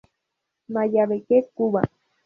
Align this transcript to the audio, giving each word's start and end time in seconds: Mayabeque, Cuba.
Mayabeque, 0.73 1.37
Cuba. 1.55 1.81